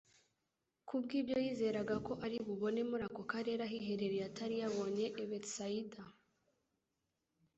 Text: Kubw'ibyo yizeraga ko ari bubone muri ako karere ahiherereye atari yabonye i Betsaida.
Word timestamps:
Kubw'ibyo 0.87 1.37
yizeraga 1.45 1.95
ko 2.05 2.13
ari 2.25 2.37
bubone 2.47 2.81
muri 2.89 3.03
ako 3.09 3.21
karere 3.31 3.61
ahiherereye 3.67 4.23
atari 4.29 4.55
yabonye 4.61 5.05
i 5.23 5.25
Betsaida. 5.29 6.01